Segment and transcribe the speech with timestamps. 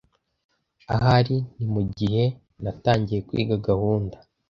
[0.93, 2.23] Ahari ni mugihe
[2.63, 4.17] natangiye kwiga gahunda.